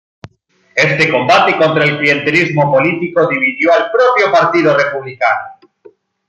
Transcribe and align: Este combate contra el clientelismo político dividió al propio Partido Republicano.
Este 0.73 1.11
combate 1.11 1.55
contra 1.57 1.83
el 1.83 1.99
clientelismo 1.99 2.71
político 2.71 3.27
dividió 3.27 3.71
al 3.71 3.91
propio 3.91 4.31
Partido 4.31 4.75
Republicano. 4.75 5.59